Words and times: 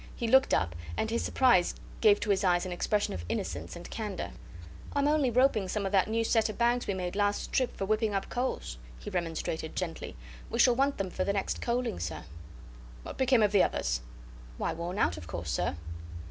He 0.15 0.27
looked 0.27 0.51
up, 0.51 0.73
and 0.97 1.11
his 1.11 1.23
surprise 1.23 1.75
gave 1.99 2.19
to 2.21 2.31
his 2.31 2.43
eyes 2.43 2.65
an 2.65 2.71
expression 2.71 3.13
of 3.13 3.23
innocence 3.29 3.75
and 3.75 3.87
candour. 3.87 4.31
"I 4.95 4.99
am 4.99 5.07
only 5.07 5.29
roping 5.29 5.67
some 5.67 5.85
of 5.85 5.91
that 5.91 6.07
new 6.07 6.23
set 6.23 6.49
of 6.49 6.57
bags 6.57 6.87
we 6.87 6.95
made 6.95 7.15
last 7.15 7.51
trip 7.51 7.77
for 7.77 7.85
whipping 7.85 8.15
up 8.15 8.27
coals," 8.27 8.79
he 8.97 9.11
remonstrated, 9.11 9.75
gently. 9.75 10.15
"We 10.49 10.57
shall 10.57 10.73
want 10.75 10.97
them 10.97 11.11
for 11.11 11.23
the 11.23 11.33
next 11.33 11.61
coaling, 11.61 11.99
sir." 11.99 12.23
"What 13.03 13.19
became 13.19 13.43
of 13.43 13.51
the 13.51 13.61
others?" 13.61 14.01
"Why, 14.57 14.73
worn 14.73 14.97
out 14.97 15.17
of 15.17 15.27
course, 15.27 15.51
sir." 15.51 15.77